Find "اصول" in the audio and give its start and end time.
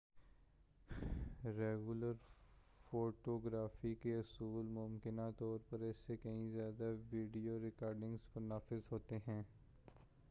4.15-4.65